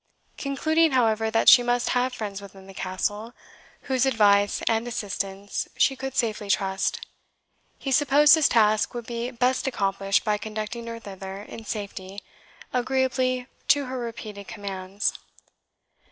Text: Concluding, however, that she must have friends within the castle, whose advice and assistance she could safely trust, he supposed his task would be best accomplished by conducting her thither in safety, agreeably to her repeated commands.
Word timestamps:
Concluding, 0.39 0.93
however, 0.93 1.29
that 1.29 1.47
she 1.47 1.61
must 1.61 1.89
have 1.89 2.11
friends 2.11 2.41
within 2.41 2.65
the 2.65 2.73
castle, 2.73 3.35
whose 3.81 4.03
advice 4.03 4.63
and 4.67 4.87
assistance 4.87 5.67
she 5.77 5.95
could 5.95 6.15
safely 6.17 6.49
trust, 6.49 7.05
he 7.77 7.91
supposed 7.91 8.33
his 8.33 8.49
task 8.49 8.95
would 8.95 9.05
be 9.05 9.29
best 9.29 9.67
accomplished 9.67 10.23
by 10.25 10.39
conducting 10.39 10.87
her 10.87 10.97
thither 10.99 11.43
in 11.43 11.65
safety, 11.65 12.23
agreeably 12.73 13.45
to 13.67 13.85
her 13.85 13.99
repeated 13.99 14.47
commands. 14.47 15.13